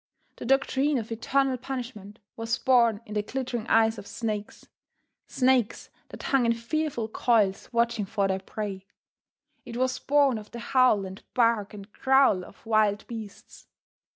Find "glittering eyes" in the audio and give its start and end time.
3.21-3.99